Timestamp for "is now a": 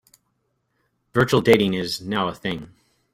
1.75-2.33